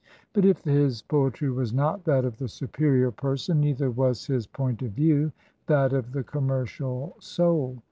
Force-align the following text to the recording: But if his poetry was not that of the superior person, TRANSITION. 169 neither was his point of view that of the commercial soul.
But 0.33 0.45
if 0.45 0.63
his 0.63 1.03
poetry 1.03 1.51
was 1.51 1.71
not 1.75 2.05
that 2.05 2.25
of 2.25 2.37
the 2.39 2.47
superior 2.47 3.11
person, 3.11 3.61
TRANSITION. 3.61 3.95
169 3.95 3.95
neither 3.95 4.09
was 4.09 4.25
his 4.25 4.47
point 4.47 4.81
of 4.81 4.93
view 4.93 5.31
that 5.67 5.93
of 5.93 6.11
the 6.11 6.23
commercial 6.23 7.15
soul. 7.19 7.77